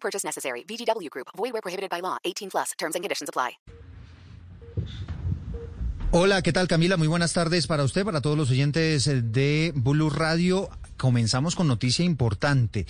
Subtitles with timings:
[0.00, 0.64] Purchase necessary.
[0.64, 1.28] VGW Group.
[1.36, 2.16] Void where prohibited by law.
[2.24, 2.72] 18 plus.
[2.78, 3.58] Terms and conditions apply.
[6.10, 6.96] Hola, ¿qué tal Camila?
[6.96, 10.70] Muy buenas tardes para usted, para todos los oyentes de Blue Radio.
[10.98, 12.84] Comenzamos con noticia importante.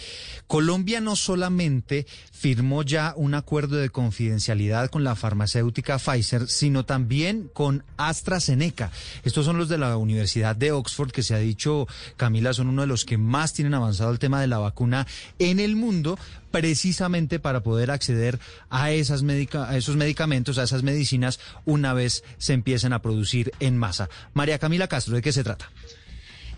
[0.47, 7.51] Colombia no solamente firmó ya un acuerdo de confidencialidad con la farmacéutica Pfizer, sino también
[7.53, 8.91] con AstraZeneca.
[9.25, 11.87] Estos son los de la Universidad de Oxford, que se ha dicho,
[12.17, 15.07] Camila, son uno de los que más tienen avanzado el tema de la vacuna
[15.39, 16.19] en el mundo,
[16.51, 18.39] precisamente para poder acceder
[18.71, 24.09] a, a esos medicamentos, a esas medicinas, una vez se empiecen a producir en masa.
[24.33, 25.71] María Camila Castro, ¿de qué se trata?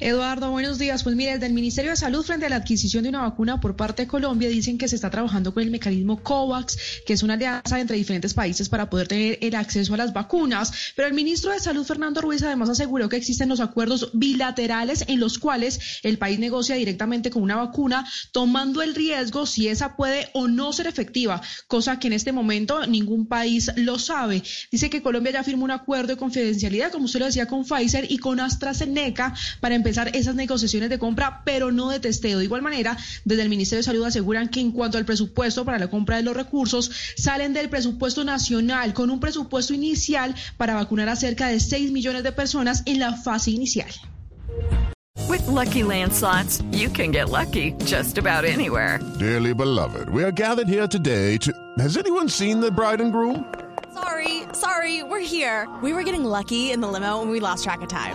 [0.00, 1.02] Eduardo, buenos días.
[1.02, 3.76] Pues mire, desde el Ministerio de Salud frente a la adquisición de una vacuna por
[3.76, 7.34] parte de Colombia dicen que se está trabajando con el mecanismo COVAX, que es una
[7.34, 10.72] alianza entre diferentes países para poder tener el acceso a las vacunas.
[10.96, 15.20] Pero el ministro de Salud, Fernando Ruiz, además aseguró que existen los acuerdos bilaterales en
[15.20, 20.30] los cuales el país negocia directamente con una vacuna, tomando el riesgo si esa puede
[20.32, 24.42] o no ser efectiva, cosa que en este momento ningún país lo sabe.
[24.72, 28.10] Dice que Colombia ya firmó un acuerdo de confidencialidad, como usted lo decía, con Pfizer
[28.10, 32.38] y con AstraZeneca para empezar esas negociaciones de compra, pero no de testeo.
[32.38, 35.80] De igual manera, desde el Ministerio de Salud aseguran que en cuanto al presupuesto para
[35.80, 41.08] la compra de los recursos, salen del presupuesto nacional con un presupuesto inicial para vacunar
[41.08, 43.90] a cerca de 6 millones de personas en la fase inicial.
[45.28, 49.00] With lucky landslots, you can get lucky just about anywhere.
[49.18, 51.52] Dearly beloved, we are gathered here today to.
[51.78, 53.44] Has anyone seen the bride and groom?
[53.92, 55.68] Sorry, sorry, we're here.
[55.82, 58.14] We were getting lucky in the limo and we lost track of time.